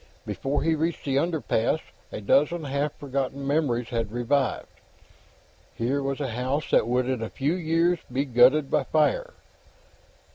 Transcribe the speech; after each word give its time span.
Before 0.25 0.63
he 0.63 0.73
reached 0.73 1.05
the 1.05 1.17
underpass, 1.17 1.79
a 2.11 2.21
dozen 2.21 2.63
half 2.63 2.91
forgotten 2.97 3.45
memories 3.45 3.89
had 3.89 4.11
revived. 4.11 4.65
Here 5.75 6.01
was 6.01 6.19
a 6.19 6.29
house 6.31 6.71
that 6.71 6.87
would, 6.87 7.07
in 7.07 7.21
a 7.21 7.29
few 7.29 7.53
years, 7.53 7.99
be 8.11 8.25
gutted 8.25 8.71
by 8.71 8.85
fire. 8.85 9.35